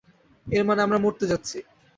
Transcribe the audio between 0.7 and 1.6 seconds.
আমরা মরতে যাচ্ছি।